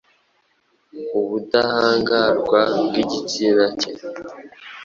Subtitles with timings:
[1.19, 3.91] ubudahangarwa bw’igitsina cye.